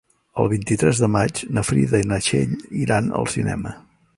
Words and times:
El 0.43 0.47
vint-i-tres 0.53 1.01
de 1.03 1.09
maig 1.17 1.41
na 1.57 1.65
Frida 1.67 2.01
i 2.05 2.07
na 2.13 2.19
Txell 2.29 2.57
iran 2.87 3.13
al 3.21 3.31
cinema. 3.39 3.77